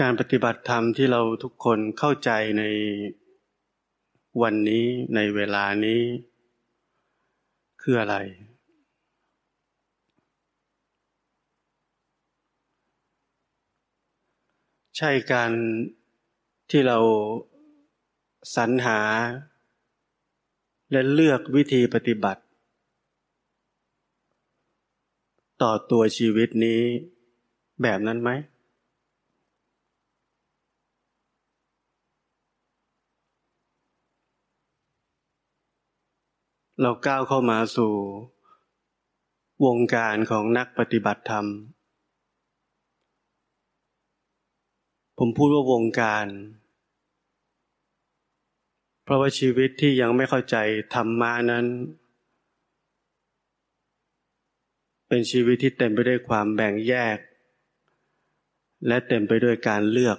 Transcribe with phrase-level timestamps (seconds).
[0.00, 2.64] การปฏิบัติธรรมที่เราทุกคนเข้าใจใน
[4.42, 6.00] วันนี้ในเวลานี้
[7.82, 8.16] คืออะไร
[14.96, 15.52] ใช่การ
[16.70, 16.98] ที่เรา
[18.56, 19.00] สรรหา
[20.90, 22.42] และเลือกวิธีปฏิบัติ
[25.62, 26.80] ต่อตัวชีวิตนี้
[27.82, 28.30] แบบนั้นไหม
[36.82, 37.94] เราก้าวเข้ามาสู่
[39.66, 41.46] วงการของนักปฏิบัติธรรม
[45.18, 46.26] ผมพูดว่าวงการ
[49.04, 50.56] เพราะว่าชีวิตที่ยังไม่เข้าใจ
[50.94, 51.66] ธรรมานั้น
[55.08, 57.18] เป็นชีวิตที่เต็มไปด้วยความแบ่งแยก
[58.86, 60.18] และเต็มไปด้วยการเลือก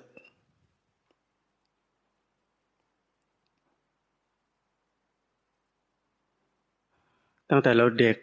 [7.54, 8.18] ตั้งแต่เราเด็ก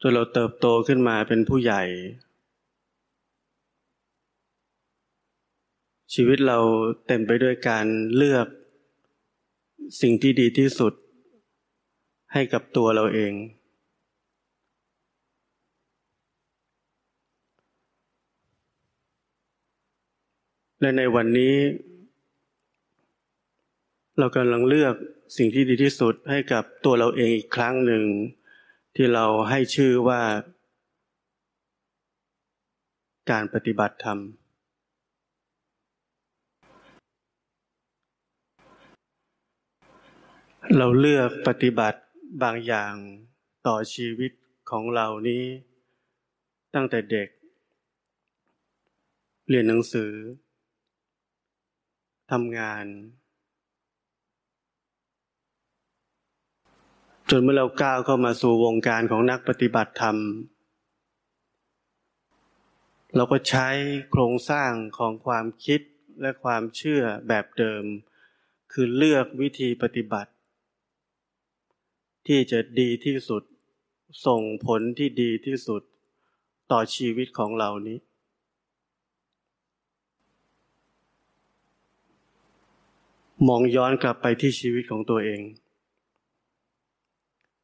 [0.00, 1.82] จนเราเติบโตขึ้นมาเป็นผู้ใหญ่
[6.14, 6.58] ชีวิตเรา
[7.06, 8.46] เต็มไปด้วยการเลือก
[10.00, 10.92] สิ่งที่ดีที่สุด
[12.32, 13.32] ให้กับตัวเราเอง
[20.80, 21.54] และในวันนี้
[24.20, 24.94] เรากำลังเลือก
[25.36, 28.04] สิ่งที่ดีที่สุดให้กับตัวเราเองอีกครั้งหนึ่ง
[28.94, 30.22] ที่เราให้ชื่อว่า
[33.30, 34.18] การปฏิบัติธรรม
[40.76, 42.00] เราเลือกปฏิบัติ
[42.42, 42.94] บางอย่าง
[43.66, 44.32] ต่อชีวิต
[44.70, 45.44] ของเรานี้
[46.74, 47.28] ตั้งแต่เด็ก
[49.48, 50.12] เรียนหนังสือ
[52.30, 52.86] ทำงาน
[57.32, 60.16] จนเมื่อเราก้าวเข้ามาสู่วงการของนักปฏิบัติธรรม
[63.16, 63.68] เราก็ใช้
[64.10, 65.80] โครงสร้างของความคิด
[66.20, 67.84] และความเชื่อแบบเดิม
[68.72, 70.32] คือเลือกวิธีปฏิบัติ
[72.26, 73.42] ที่จะดีที่สุด
[74.26, 75.82] ส่งผลที่ดีที่สุด
[76.72, 77.98] ต่อชีวิตของเรานี้
[83.48, 85.42] มองย้อนกลับไปที่ชีวิตของตัวเอง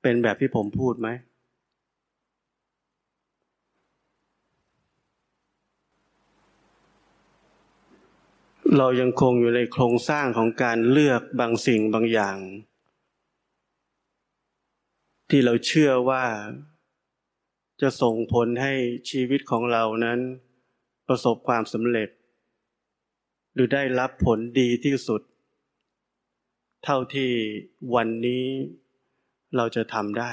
[0.05, 1.09] เป็นแบบที่ผมพูดไหม
[8.79, 12.39] เรายังคงอยู่ในโครงสร้างของการเลือกบางสิ่งบางอย่าง
[15.31, 16.25] ที่เราเชื่อว่า
[17.83, 18.75] จะส่งผลให้
[19.11, 20.19] ชีวิตของเรานั้น
[21.09, 22.09] ประสบความสำเร็จ
[23.55, 25.23] หรือได้รับผลดีที่สุด
[26.85, 27.31] เท่าที่
[27.95, 28.45] วันนี้
[29.57, 30.33] เราจะทำได้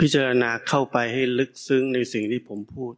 [0.00, 2.94] พิจารณาเข้าไปให้ลึกซึ้งในสิ่งที่ผมพูด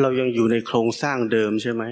[0.00, 1.82] เรายังอยู่ในโครงสร้างเดิมใช่ไหม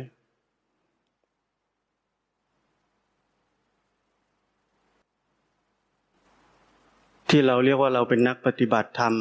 [7.29, 9.15] ที่เราเรียกว่าเราเป็นนักปฏิบัติธรรม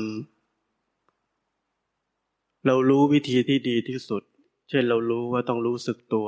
[2.66, 4.24] เรารู้วิธีที่ดีที่สุด
[4.70, 6.28] เช่นเรารู้ว่าต้องรู้สึกตัว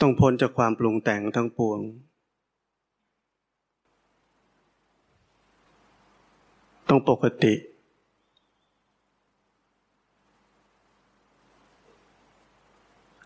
[0.00, 1.80] ต้องพ้นจากความปรุงแต่งทั้งปวง
[6.88, 7.54] ต้องปกติ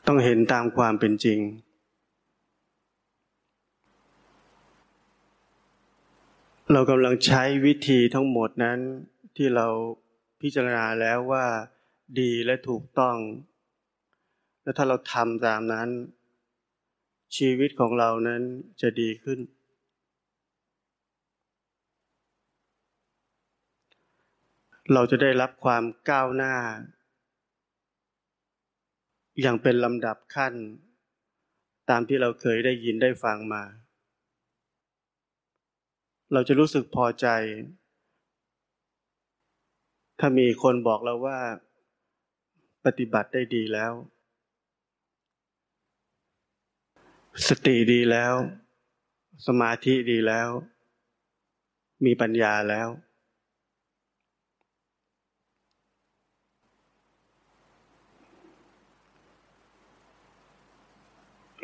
[0.07, 1.41] ต้องเห็นตามความเป็นจริง
[6.73, 8.81] เรากำลังใช้วิธีทั้งหมดนั้น
[9.37, 9.67] ที่เรา
[10.41, 11.47] พิจารณาแล้วว่า
[12.21, 13.17] ดีและถูกต้อง
[14.63, 15.89] และถ้าเราทำตามนั้น
[17.37, 18.43] ชีวิตของเรานั้น
[18.81, 19.39] จะดีขึ้น
[24.93, 26.55] เราจะได้รับความก้าวหน้า
[29.41, 30.55] อย่างเป็นลำดับขั้น
[31.91, 33.65] ตามที่เราเคยได้ยินได้ฟังมา
[36.33, 37.27] เราจะรู้สึกพอใจ
[40.19, 41.39] ถ้ามีคนบอกเราว่า
[42.85, 43.93] ปฏิบัติได้ดีแล้ว
[47.49, 48.35] สติดีแล้ว
[49.47, 50.49] สมาธิดีแล้ว
[52.05, 52.89] มีปัญญาแล้ว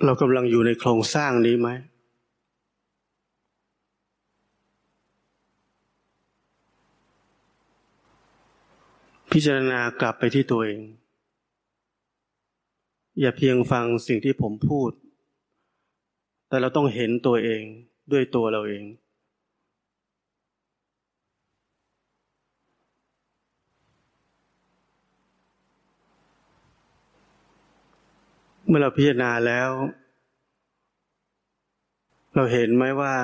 [0.05, 1.69] เรากำลังอยู่ในโครงสร้างนี้ไหม
[9.37, 10.81] พิจารณากลับไปที่ตัวเอง
[13.21, 14.91] อย่าเพียงฟังสิ่งที่ผมพูด
[16.49, 17.63] แต่เราต้องเห็นตัวเอง
[18.13, 18.85] ด้วยตัวเราเอง
[28.67, 29.71] เมื่อเราพิจารณาแล้ว
[32.35, 33.15] เราเห็นไหมว่า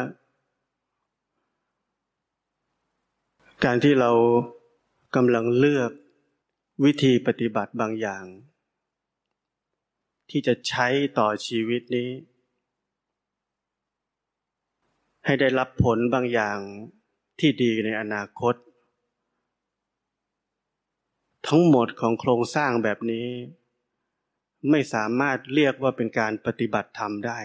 [3.64, 4.12] การที่เรา
[5.16, 5.90] กำลังเลือก
[6.86, 8.24] วิธีปฏิบัติบางอย่าง
[10.30, 10.86] ที่จะใช้
[11.18, 12.10] ต่อชีวิตนี้
[15.24, 16.58] ให้ได้รับผลบางอย่าง
[17.40, 18.54] ที่ดีในอนาคต
[21.46, 23.28] ทั้งหมดของโครงสร้างแบบนี้
[24.70, 27.38] ไม่สามารถเรียกว่าเป็นการปฏิบัติธรรมได้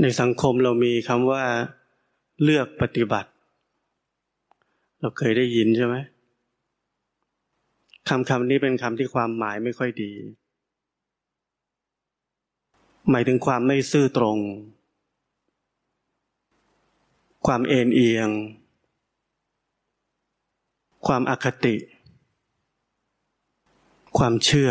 [0.00, 1.42] ในสังคมเรามีคำว่า
[2.42, 3.30] เลือกปฏิบัติ
[5.00, 5.96] เราเคยได้ยินใช่ไหม
[8.08, 10.12] คำคำนี้เป็นคำที่ความหมายไม่ค่อยดี
[13.10, 14.38] หมายถึงความไม่ซื่อตรง
[17.46, 18.28] ความเอ็นเอียง
[21.06, 21.76] ความอคติ
[24.18, 24.70] ความเชื่อ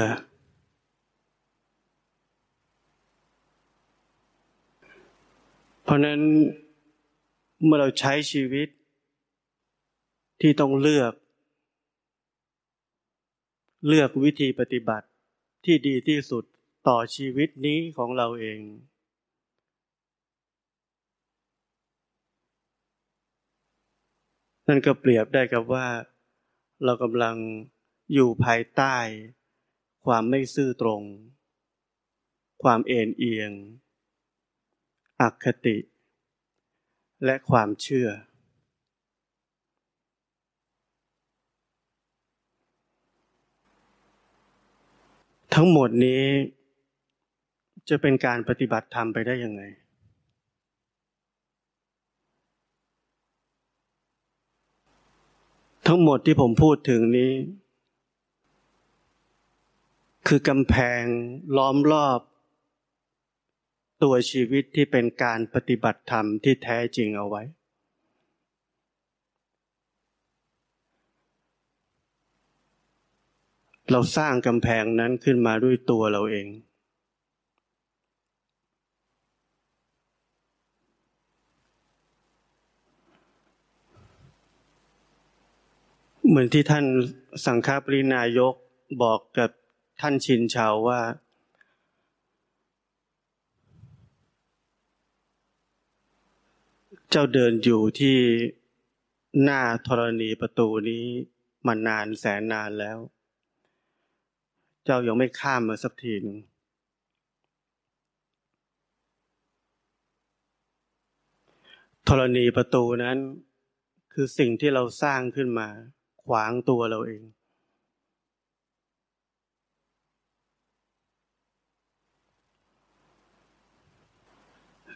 [5.81, 6.22] เพ ราะนั้น
[7.64, 8.68] เมื่อเราใช้ชีวิต
[10.42, 11.14] ที่ต้องเลือก
[13.88, 15.08] เลือกวิธีปฏิบัติ
[15.66, 16.44] ที่ดีที่สุด
[16.88, 18.60] ต่อชีวิตนี้ของเราเอง
[24.68, 25.88] นั่นก็เปรียบได้กับว่า
[26.84, 27.36] เรากำลัง
[28.14, 28.96] อยู่ภายใต้
[30.06, 31.02] ความไม่ซื่อตรง
[32.64, 33.52] ความเอ็นเอียง
[35.22, 35.78] อคติ
[37.26, 38.10] และความเชื่อ
[45.54, 46.24] ทั้งหมดนี้
[47.90, 49.62] จะเป็นการปฏิบัติธรรมไปได้ยังไง
[55.88, 57.32] ทั้งหมดที่ผมพูดถึงนี้
[60.28, 61.04] คือกำแพง
[61.58, 62.20] ล้อมรอบ
[64.04, 67.44] ตัวชีวิตที่เป็นการปฏิบัติธรรมที่แท้จริงเอาไว้
[73.92, 76.48] เราสร้างกำแพงนั้นขึ้นมาด้วยตัวเราเอง
[86.28, 86.86] เหมือนที่ท่าน
[87.46, 88.54] สังฆปรินายก
[89.04, 89.50] บอกกับ
[90.02, 91.00] ท่านชินชาวว่า
[97.14, 98.18] เจ้าเดินอยู่ที่
[99.44, 101.06] หน้าธรณีประตูนี้
[101.68, 102.98] มานานแสนนานแล้ว
[104.84, 106.38] เจ้ายังไม่ข้ามมาสักทีหนึ่ง
[112.08, 113.18] ธรณีประตูนั้น
[114.14, 115.68] คือสิ่งที่เราสร้างขึ้นมา
[116.24, 117.22] ขวางตัวเราเอง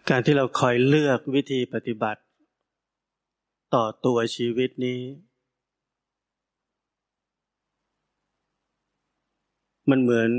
[0.10, 2.22] การที่เราคอยเลือกวิธีปฏิบัติ
[3.74, 5.00] ต่อตัวชีวิตนี้
[9.90, 10.30] มันเหมือน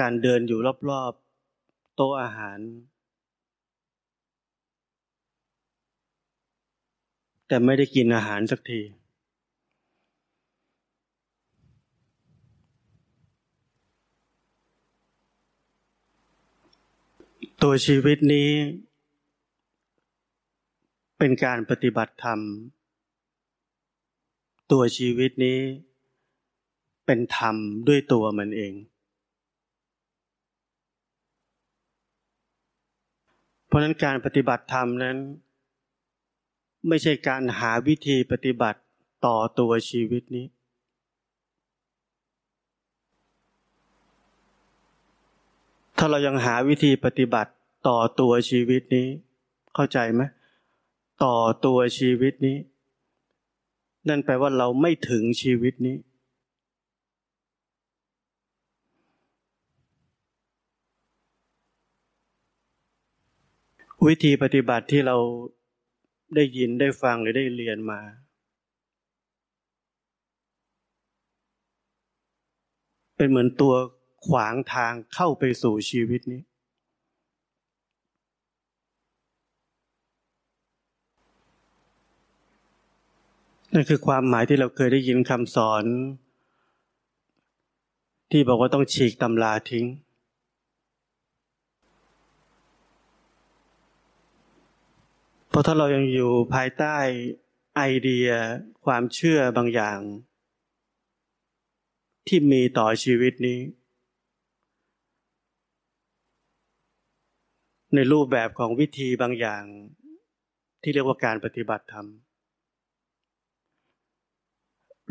[0.00, 2.58] การเดินอยู่รอบๆ โต๊ะอาหาร
[7.48, 8.80] แต่ไม่ได้กินอาหารสักที
[17.66, 18.50] ตัวชีวิตนี้
[21.18, 22.40] เป็นการปฏิบัติธรรม
[24.72, 25.58] ตัวชีวิตนี้
[27.06, 27.56] เป็นธรรม
[27.88, 28.72] ด้วยตัวมันเอง
[33.66, 35.16] เพราะนั้นการปฏิบัติธรรมนั้น
[36.88, 38.80] ไม่ใช่การหาวิธีปฏิบัติ
[39.26, 40.46] ต่อตัวชีวิตนี้
[46.02, 47.52] ถ้าเรายังหาวิธีปฏิบัติ
[47.88, 49.06] ต่อตัวชีวิตนี้
[49.74, 50.22] เข้าใจไหม
[51.24, 52.56] ต่อตัวชีวิตนี้
[54.08, 55.96] นั่นแปลว่าเราไม่ถึงชีวิตนี้
[64.06, 65.16] วิธีปฏิบัติที่เรา
[66.34, 68.00] ได้ยินได้ฟังหรือได้เรียนมา
[73.16, 73.74] เป็นเหมือนตัว
[74.26, 76.42] ขวางทางเข้าไปสู่ชีวิตนี้
[83.74, 85.84] นั่นคือความหมายที่เราเคยได้ยินคำสอน
[88.30, 89.86] ที่บอกว่าต้องฉีกตำราทิ้ง
[95.48, 96.96] เพราะถ้าเรายังอยู่ภายใต้
[97.76, 98.28] ไอเดีย
[98.84, 99.98] ความเชื่อบางอย่าง
[102.26, 103.58] ที่มีต่อชีวิตนี้
[107.94, 109.62] ในรูปแบบของวิธีบางอย่าง
[110.82, 112.06] ที่เรียกว่าการปฏิบัติธรรม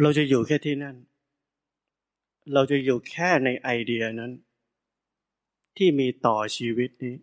[0.01, 0.95] เราจะอยู่แค่ที่นั่น
[2.53, 4.31] เราจะอยู่แค่ในไอเดียนั้น
[5.77, 7.15] ที่มีต่อชีวิตนี้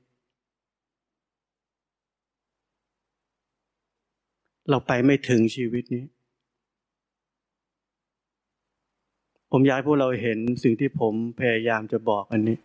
[4.70, 6.04] เราไปไม่ถึงชีวิตนี้
[9.50, 12.58] ผมอยากให้พวกเราเห็นสิ่งที่ผมพยายามจะบอกอันนี้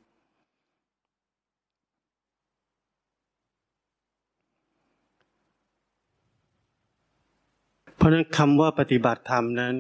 [8.02, 9.76] เพราะนั้นคำว่าปฏิบัติธรรมนั้น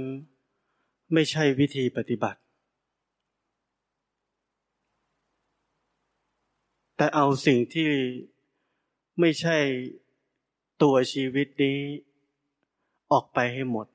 [1.13, 2.40] ไม่ใช่วิธีปฏิบัติ
[6.98, 7.90] แต่เอาสิ่งที่
[9.20, 9.58] ไม่ใช่
[10.82, 11.80] ตัวชีวิตนี้
[13.12, 13.88] ออกไปให้หมด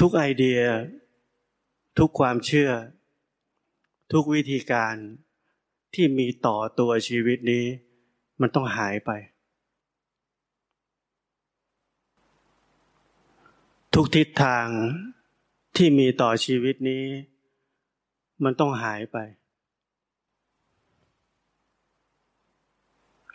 [0.00, 0.60] ทุกไอเดีย
[1.98, 2.70] ทุกความเชื่อ
[4.12, 4.94] ทุกวิธีการ
[5.94, 7.64] ที่มีต่อตัวชีวิตนี้
[8.40, 9.12] มันต้องหายไป
[13.98, 14.66] ทุกทิศทาง
[15.76, 17.04] ที่มีต่อชีวิตนี้
[18.44, 19.16] มันต้องหายไป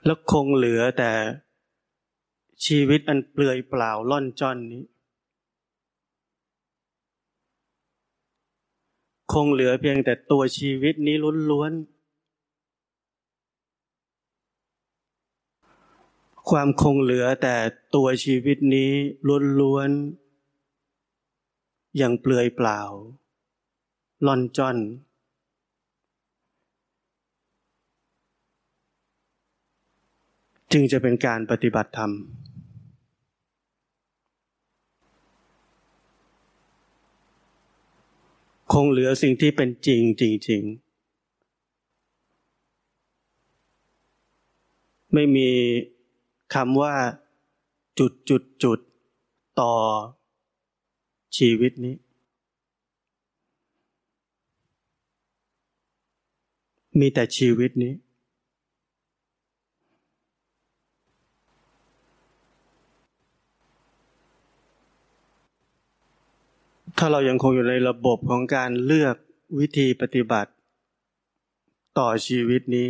[0.05, 1.11] แล้วคงเหลือแต่
[2.65, 4.83] ชีวิตอันเปลือยเปล่าล่อนจ้อนนี้
[9.33, 11.15] คงเหลือเพียงแต่ตัวชีวิตนี้
[11.51, 17.55] ล้วนๆความคงเหลือแต่
[17.95, 18.91] ตัวชีวิตนี้
[19.61, 20.20] ล้วนๆ
[21.97, 22.81] อย่างเปลือยเปล่า
[24.25, 24.77] ลอนจอน
[30.71, 32.11] จึงจะเป็นการปฏิบัติธรรม
[38.71, 40.91] คงเหลือสิ่งที่เป็นจริงจริง ๆ
[45.13, 45.49] ไม่มี
[46.53, 46.95] คำว่า
[47.99, 48.79] จุดจุดจุด
[49.61, 49.73] ต่อ
[51.37, 51.95] ชีวิตนี้
[56.99, 57.93] มีแต่ชีวิตนี้
[66.97, 69.15] ถ้าเรายังคงอยู่ในระบบของการเลือก
[69.59, 70.51] วิธีปฏิบัติ
[71.99, 72.89] ต่อชีวิตนี้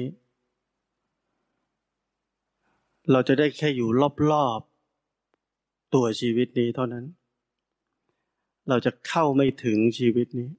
[3.12, 3.90] เราจะได้แค่อยู่
[4.32, 7.06] รอบๆตัวชีวิตนี้เท่านั้น
[8.74, 10.50] เราจะเข้าไม่ถึงชีวิตนี้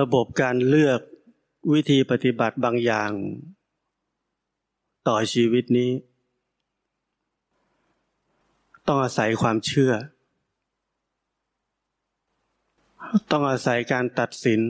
[0.00, 1.00] ระบบการเลือก
[1.72, 3.12] วิธีปฏิบัติบางอย่าง
[5.08, 5.90] ต่อชีวิตนี้
[8.86, 9.92] ต้องอาศัยความเชื่อ
[13.30, 14.60] ต้องอาศัยการตัดสิน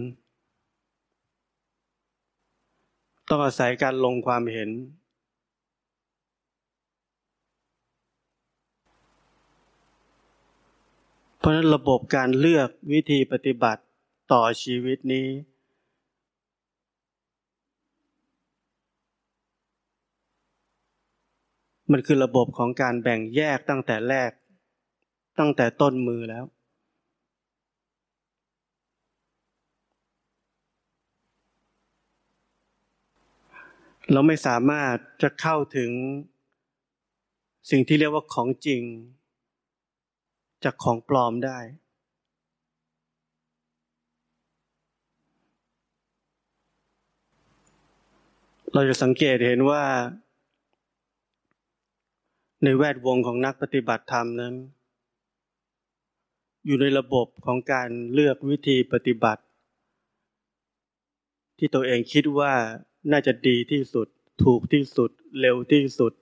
[3.30, 4.70] ต้องอาศัยการลงความเห็น
[11.38, 13.82] เพราะนั้นระบบการเลือกวิธีปฏิบัติ
[14.32, 15.28] ต่อชีวิตนี้
[21.92, 24.30] มันคือระบบของการแบ่งแยกตั้งแต่แรก
[25.38, 26.44] ตั้งแต่ต้นมือแล้ว
[34.12, 35.90] เราไม่สามารถจะเข้าถึง
[37.70, 38.82] สิ่งที่เรียกว่าของจริง
[40.64, 41.58] จากของปลอมได้
[48.74, 49.82] เราจะสังเกตเห็นว่า
[52.64, 54.54] ในแวดวงของนักปฏิบัติธรรมนั้น
[56.66, 59.42] อยู่ในระบบของการเลือกวิธีปฏิบัติ
[61.58, 62.52] ที่ตัวเองคิดว่า
[63.10, 64.08] น่าจะดีที่สุด
[64.44, 65.10] ถูกที่สุด
[65.40, 66.12] เร็วที่สุด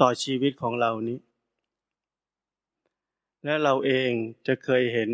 [0.00, 1.18] ต่อชีวิตของเรานี้
[3.44, 4.10] และเราเอง
[4.46, 5.10] จะเคยเห็น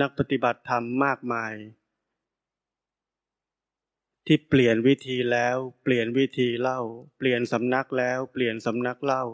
[0.00, 1.54] นักปฏิบัติธรรมมากมาย
[4.26, 6.80] ที่เปลี่ยนวิธีแล้ว เปลี่ยนวิธีเล่า
[7.18, 9.24] เปลี่ยนสำนักแล้ว เปลี่ยนสำนักเล่า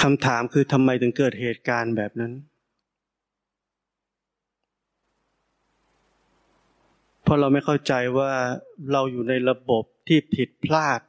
[0.00, 2.32] คำถามคือทำไมถึงเกิดเหตุการณ์แบบนั้น
[7.22, 8.30] เพราะเราไม่เข้าใจว่า
[8.92, 11.00] เราอยู่ในระบบที่ผิดพลาด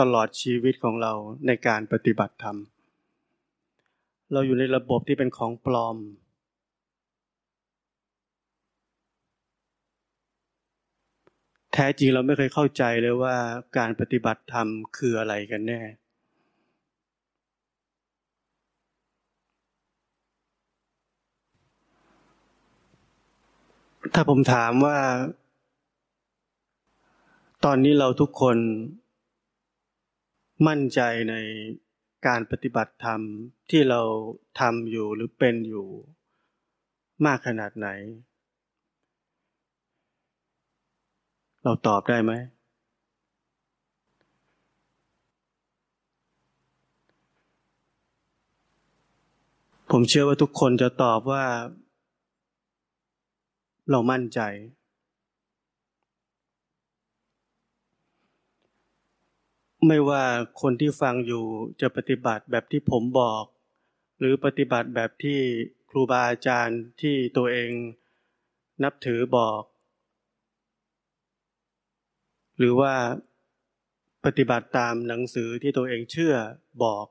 [0.00, 1.12] ตลอดชีวิตของเรา
[1.46, 2.56] ในการปฏิบัติธรรม
[4.32, 5.96] เราอยู่ในระบบที่เป็นของปลอม
[11.72, 13.36] แท้จริงเราไม่เคยเข้าใจเลยว่า
[13.78, 15.80] การปฏิบัติธรรมคืออะไรกันแน่
[24.10, 24.98] ถ้าผมถามว่า
[27.64, 28.56] ตอนนี้เราทุกคน
[30.66, 31.34] มั่นใจใน
[32.26, 33.20] การปฏิบัติธรรม
[33.70, 34.02] ที่เรา
[34.60, 35.86] ทำอยู่หรือเป็นอยู่
[37.26, 37.88] มากขนาดไหน
[41.64, 42.32] เราตอบได้ไหม
[49.90, 51.44] ผมเชื่อว่าทุกคนจะตอบว่า
[53.90, 54.40] เรามั่นใจ
[59.86, 60.24] ไม่ว่า
[60.60, 61.44] คนที่ฟังอยู่
[61.80, 63.44] จะปฏิบัติแบบที่ผมบอก
[64.18, 65.38] หรือปฏิบัติแบบที่
[65.90, 67.70] ครูบาอาจารย์ที่ตัวเอง
[68.82, 69.62] นับถือบอก
[72.58, 72.94] หรือว่า
[74.24, 76.34] ปฏิบัติตามหนังสือที่ตัวเองเชื่อ
[76.84, 77.06] บอก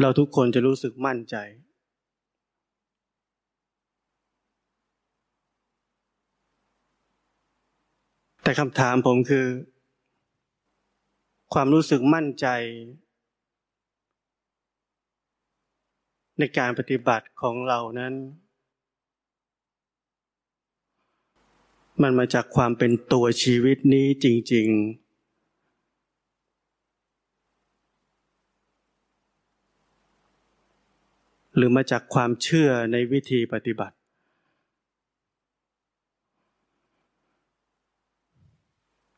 [0.00, 1.36] เราทุกคนจะรู้สึกมั่นใจ
[8.42, 9.46] แต่คำถามผมคือ
[11.54, 12.46] ความรู้สึกมั่นใจ
[16.38, 18.14] ในการปฏิบัติของเรานั้น
[22.02, 25.03] มันมาจากความเป็นตัวชีวิตนี้จริง ๆ
[31.56, 33.96] หรือมาจากความเชื่อในวิธีปฏิบัติ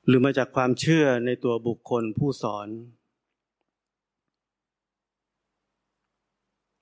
[0.07, 2.68] หรือมาจากความเชื่อในตัวบุคคลผู้สอน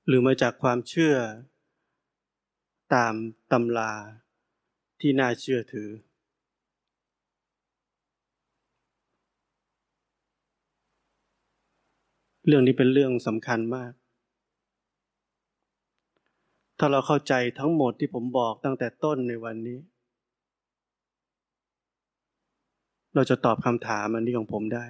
[0.06, 1.16] หรือมาจากความเชื่อ
[2.94, 3.14] ตาม
[3.52, 3.92] ตำรา
[5.00, 5.88] ที่น่าเชื่อถือ
[12.46, 13.92] เรื่องนี้เป็นเรื่องสำคัญมาก
[16.78, 19.78] ถ้าเราเข้าใจทั้งหมดที่ผมบอกตั้งแต่ต้นในวันนี้
[23.14, 24.86] เราจะตอบคำถามอันนี้ของผมได้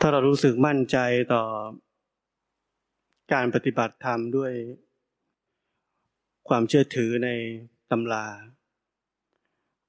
[0.00, 0.98] ถ้าเรารู้สึกมั่นใจ
[1.32, 1.44] ต่อ
[3.32, 4.52] การปฏิบัติธรรมด้วย
[6.48, 7.28] ความเชื่อถือใน
[7.90, 8.26] ตำรา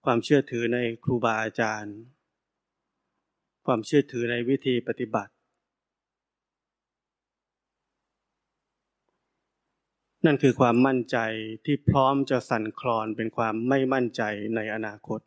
[0.06, 1.98] ความเชื่อถือในครูบาอาจารย์
[3.66, 5.32] ความเชื่อถือในวิธีปฏิบัติ
[10.26, 11.18] นั่นคือความมั่นใจ
[11.66, 14.22] ที่พร้อมจะสั่นคลอนเป็นความไม่มั่นใจ
[14.56, 15.20] ในอนาคต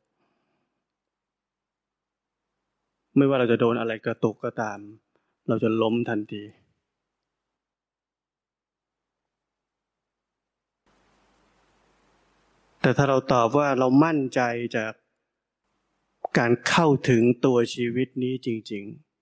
[3.16, 4.78] ไม่ว่าเราจะโดนอะไรกระตุกก็ตาม
[5.48, 6.42] เราจะล้มทันที
[12.80, 14.40] แต่ถ้าเราตอบว่าเรามั่นใจ
[14.76, 14.92] จาก
[16.38, 19.14] การเข้าถึงตัวชีวิตนี้จริง ๆ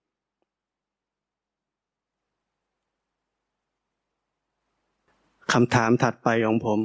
[5.52, 6.80] คำถามถัดไปของผม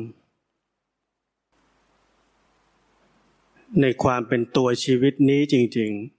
[3.81, 6.17] ในความเป็นตัวชีวิตนี้จริง ๆ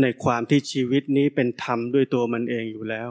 [0.00, 3.10] ในความที่ชีวิตนี้เป็นธรรมด้วยตัวมันเองอยู่แล้ว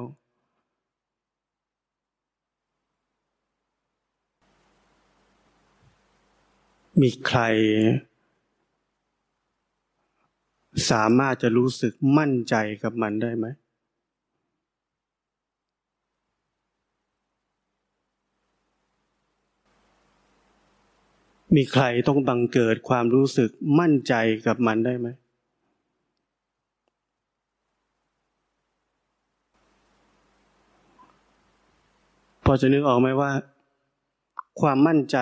[7.02, 7.40] มีใคร
[10.92, 13.46] สามารถจะรู้สึกมั่นใจกับมันได้ไหม
[21.56, 24.14] มีใครต้องบังเกิดความรู้สึกมั่นใจ
[24.48, 25.08] กับมันได้ไหม
[32.46, 33.32] พอจะนึกออกไหมว่า
[34.62, 35.18] ความมั่นใจ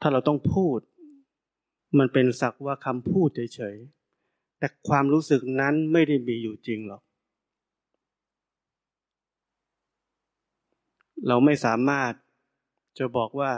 [0.00, 0.78] ถ้าเราต้องพูด
[1.98, 7.02] มันเป็นสักว่าคำพูดเฉยๆ แต่ความรู้สึกนั้นไม่ได้มีอยู่จริงหรอก
[11.28, 12.12] เราไม่สามารถ
[12.98, 13.50] จะบอกว่า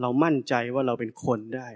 [0.00, 1.68] เรามั่นใจว่าเราเป็นคนได้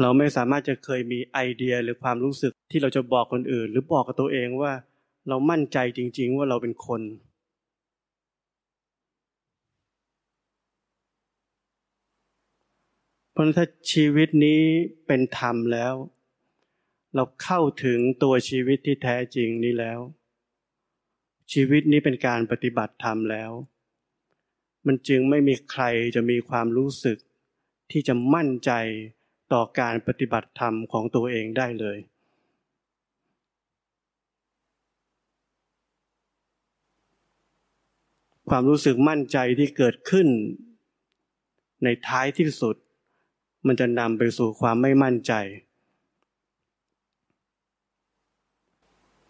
[0.00, 4.72] เราไม่สามารถจะเคยมีไอเดียหรือความรู้สึกที่เราจะบอกคนอื่น หรือบอกกับตัวเองว่า
[5.28, 7.00] เรามั่นใจจริง ๆ ว่าเราเป็นคน
[13.32, 14.60] เพราะถ้าชีวิตนี้
[15.06, 15.94] เป็นธรรมแล้ว
[17.14, 20.00] เราเข้าถึงตัวชีวิตที่แท้จริงนี้แล้ว
[21.52, 23.50] ชีวิตนี้เป็นการปฏิบัติธรรมแล้ว
[24.86, 27.18] มันจึงไม่มีใครจะมีความรู้สึก
[27.90, 28.72] ที่จะมั่นใจ
[29.52, 31.98] ต่อการปฏิบัติธรรมของตัวเองได้เลย
[38.48, 40.28] ความรู้สึกมั่นใจที่เกิดขึ้น
[41.84, 42.76] ในท้ายที่สุด
[43.66, 45.32] มันจะนำไปสู่ความไม่มั่นใจ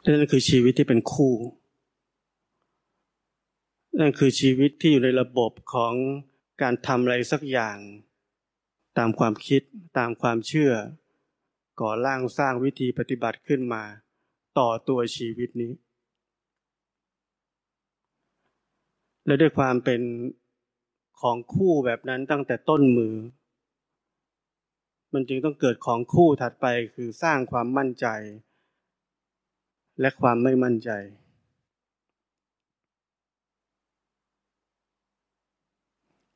[0.05, 1.35] นั่นคือชีวิตที่เป็นคู่
[4.01, 5.95] นั่นคือชีวิตที่อยู่ในระบบของ
[6.63, 7.79] การทำอะไรสักอย่าง
[8.99, 9.63] ตามความคิด
[9.99, 10.73] ตามความเชื่อ
[11.81, 13.83] ก่อร่างสร้างวิธีปฏิบัติขึ้นมา
[14.59, 15.73] ต่อตัวชีวิตนี้
[19.27, 20.01] และด้วยความเป็น
[21.21, 23.15] ของคู่แบบนั้นตั้งแต่ต้นมือ
[25.13, 28.07] มันจึงต้องเกิดของคู่ถัดไปคือสร้างความมั่นใจ
[30.01, 30.91] และความไม่มั่นใจ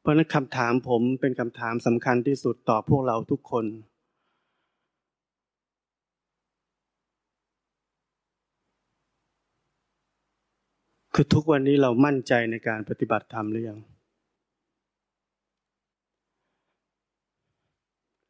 [0.01, 3.65] เพราะนั้นคำถามผมเป็นคำถามสำคัญที่สุดต่อพวกเราทุกคน
[11.15, 13.81] คือทุกวันนี้เรามั่นใจในการปฏิบัติธรรมหรือยัง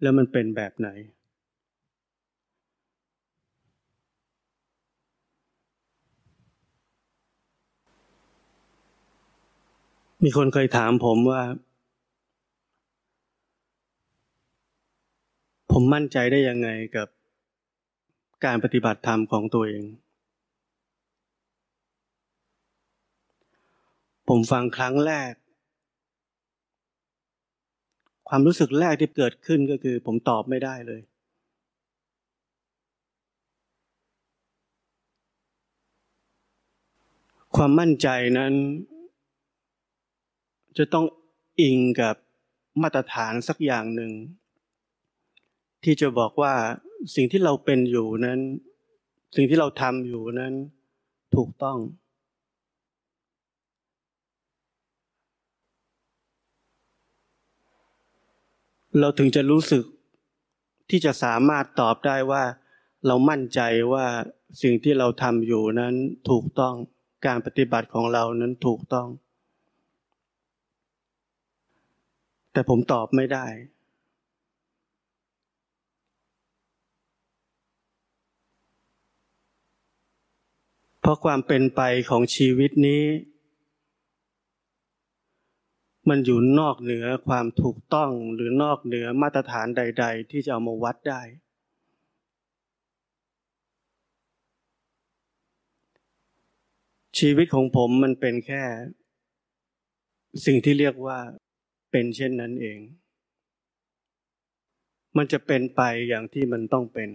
[0.07, 0.88] แล้วมันเป็นแบบไหน
[10.25, 11.42] มีคนเคยถามผมว่า
[15.73, 17.09] ผมมั่นใจได้ยังไงกับ
[18.45, 19.85] การปฏิบัติธรรมของตัวเอง
[24.29, 25.33] ผมฟังครั้งแรก
[28.29, 31.01] ความรู้สึกแรกที่เกิดขึ้นก็คือ ผมตอบไม่ได้เลย
[37.57, 38.09] ความมั่นใจ
[38.39, 38.53] นั้น
[40.79, 41.07] จะต้อง
[41.61, 42.17] อิงกับ
[42.83, 44.12] มาตรฐานสักอย่างหนึ่ง
[45.85, 46.55] ที่จะบอกว่า
[47.15, 48.41] สิ่งที่เราเป็นอยู่นั้น
[49.37, 50.55] สิ่งที่เราทำอยู่นั้น
[51.37, 51.79] ถูกต้อง
[59.00, 59.85] เราถึงจะรู้สึก
[60.90, 62.44] ที่จะสามารถตอบได้ว่า
[63.06, 63.61] เรามั่นใจ
[63.92, 64.06] ว่า
[64.62, 65.94] สิ่งที่เราทำอยู่นั้น
[66.30, 66.74] ถูกต้อง
[67.26, 69.09] การปฏิบัติของเรานั้นถูกต้อง
[72.52, 73.46] แต่ผมตอบไม่ได้
[81.00, 81.80] เพราะความเป็นไป
[82.11, 83.02] ของชีวิตนี้
[86.09, 91.23] มันอยู่นอกเหนือความถูกต้องหรือนอกเหนือมาตรฐานใด ๆ ที่จะเอามาวัดได้
[97.19, 98.62] ชีวิตของผมมันเป็นแค่
[100.47, 101.19] สิ่งที่เรียกว่า
[101.90, 102.79] เป็นเช่นนั้นเอง
[105.16, 107.11] มันจะเป็นไปอย่างที่มันต้องเป็น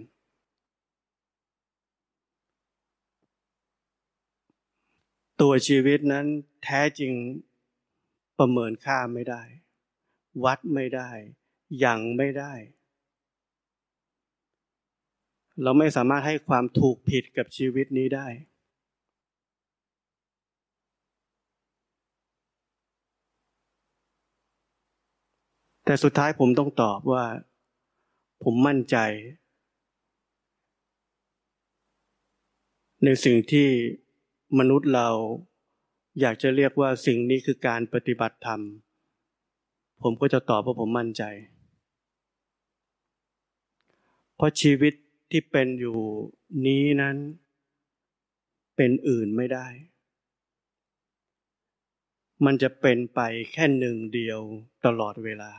[5.42, 6.26] ตัวชีวิตนั้น
[6.64, 7.14] แท้จริง
[8.42, 9.44] ประเมินค่าไม่ได้
[10.44, 11.10] วัดไม่ได้
[11.86, 12.54] ยังไม่ได้
[15.62, 18.28] เราไม่สามารถให้ความถูกผิดกับชีวิตนี้ได้
[25.86, 27.26] แต่สุดท้ายผมต้องตอบว่า
[28.44, 28.98] ผมมั่นใจ
[33.04, 33.68] ในสิ่งที่
[34.60, 35.10] มนุษย์เรา
[36.20, 38.62] อยากจะเรียกว่าสิ่งนี้คือการปฏิบัติธรรม
[40.04, 41.24] ผมก็จะตอบว่าผมมั่นใจ
[44.36, 44.94] เพราะชีวิต
[45.32, 45.98] ที่เป็นอยู่
[46.66, 47.18] นี้นั้น
[48.76, 49.68] เป็นอื่นไม่ได้
[52.46, 53.20] มันจะเป็นไป
[53.52, 54.40] แค่หนึ่งเดียว
[54.86, 55.52] ตลอดเวลา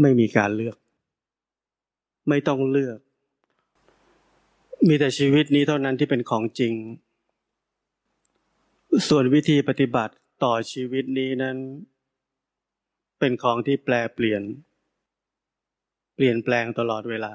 [0.00, 0.76] ไม่มีการเลือก
[2.28, 2.98] ไม่ต้องเลือก
[4.88, 6.74] มีแต่ชีวิตนี้เท่านั้นที่เป็นของจริง
[9.08, 11.56] ส่วนวิธีปฏิบัติต่อชีวิตนี้นั้น
[13.18, 14.42] เป็นของที่แปลเปลี่ยน
[16.14, 17.32] เปลี่ยนแปลงตลอดเวลา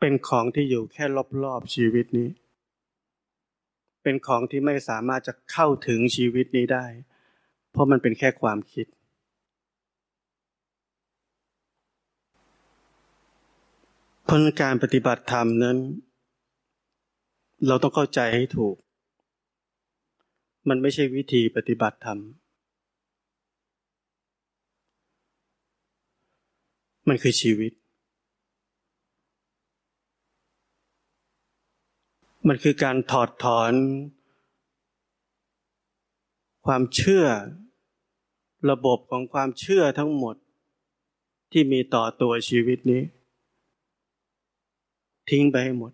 [0.00, 1.04] เป็นของที่อยู่แค่
[1.44, 2.28] รอบๆชีวิตนี้
[4.02, 6.86] เป็นของที่ไม่สามารถจะเข้าถึงชีวิตนี้ได้
[7.70, 8.86] เพราะมันเป็นแค่ความคิด
[14.28, 15.78] พราะการปฏิบัติธรรมนั้น
[17.68, 18.76] เราต้องเข้าใจให้ถูก
[20.68, 22.18] มันไม่ใช่วิธีปฏิบัติธรรม
[27.08, 27.72] มันคือชีวิต
[32.48, 33.72] มันคือการถอดถอน
[36.66, 37.24] ความเชื่อ
[38.70, 40.36] ระบบของความเชื่อทั้งหมด
[41.52, 43.02] ที่มีต่อตัวชีวิตนี้
[45.30, 45.92] ทิ้งไปให้หมด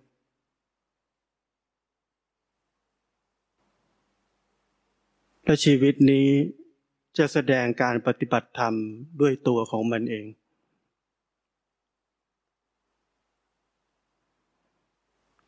[5.50, 6.28] และชีวิตนี้
[7.18, 8.74] จะแสดงการปฏิบัติธรรม
[9.20, 10.24] ด้วยตัวของมันเอง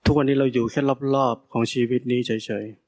[0.04, 0.80] ทุกวันนี้เราอยู่แค่
[1.14, 2.32] รอบๆของชีวิตนี้เฉ
[2.64, 2.82] ยๆ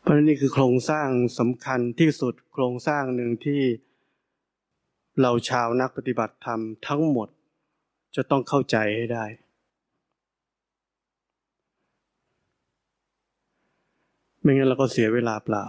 [0.00, 3.62] เพราะนี่คือโครงสร้างสำคัญที่สุดโครงสร้างหนึ่งที่
[5.20, 7.28] เราชาวนักปฏิบัติธรรมทั้งหมด
[8.16, 9.26] จะต้องเข้าใจให้ได้
[14.40, 15.64] ไม่งั้นเราก็เสียเวลาเปล่า